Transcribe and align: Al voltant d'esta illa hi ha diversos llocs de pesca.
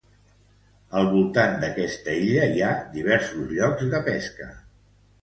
Al 1.01 1.09
voltant 1.11 1.53
d'esta 1.65 2.17
illa 2.23 2.49
hi 2.57 2.65
ha 2.65 2.73
diversos 2.99 3.55
llocs 3.57 3.89
de 3.97 4.05
pesca. 4.13 4.53